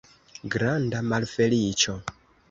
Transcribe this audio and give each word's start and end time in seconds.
Granda 0.53 1.01
malfeliĉo! 1.11 1.95